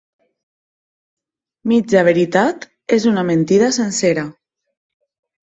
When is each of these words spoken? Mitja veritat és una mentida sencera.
Mitja 1.73 2.01
veritat 2.07 2.67
és 2.99 3.07
una 3.13 3.27
mentida 3.29 3.71
sencera. 3.79 4.27